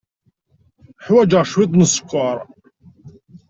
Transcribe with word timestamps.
Ḥwajeɣ 1.05 1.43
cwiṭ 1.51 1.71
n 1.75 1.81
sskeṛ. 1.87 2.37